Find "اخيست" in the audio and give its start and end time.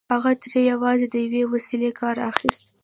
2.29-2.65